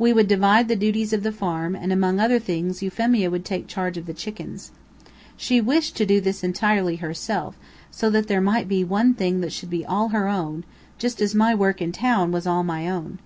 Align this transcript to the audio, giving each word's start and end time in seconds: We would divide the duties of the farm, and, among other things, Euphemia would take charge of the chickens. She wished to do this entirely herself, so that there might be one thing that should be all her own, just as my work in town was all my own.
We 0.00 0.12
would 0.12 0.26
divide 0.26 0.66
the 0.66 0.74
duties 0.74 1.12
of 1.12 1.22
the 1.22 1.30
farm, 1.30 1.76
and, 1.76 1.92
among 1.92 2.18
other 2.18 2.40
things, 2.40 2.82
Euphemia 2.82 3.30
would 3.30 3.44
take 3.44 3.68
charge 3.68 3.96
of 3.96 4.06
the 4.06 4.12
chickens. 4.12 4.72
She 5.36 5.60
wished 5.60 5.94
to 5.94 6.04
do 6.04 6.20
this 6.20 6.42
entirely 6.42 6.96
herself, 6.96 7.56
so 7.88 8.10
that 8.10 8.26
there 8.26 8.40
might 8.40 8.66
be 8.66 8.82
one 8.82 9.14
thing 9.14 9.42
that 9.42 9.52
should 9.52 9.70
be 9.70 9.86
all 9.86 10.08
her 10.08 10.26
own, 10.26 10.64
just 10.98 11.20
as 11.22 11.36
my 11.36 11.54
work 11.54 11.80
in 11.80 11.92
town 11.92 12.32
was 12.32 12.48
all 12.48 12.64
my 12.64 12.90
own. 12.90 13.20